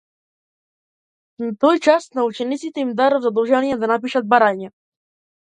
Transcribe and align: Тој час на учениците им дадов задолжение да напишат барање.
Тој 1.63 1.81
час 1.89 2.07
на 2.21 2.25
учениците 2.31 2.83
им 2.87 2.95
дадов 3.03 3.25
задолжение 3.27 3.79
да 3.85 3.93
напишат 3.93 4.33
барање. 4.35 4.73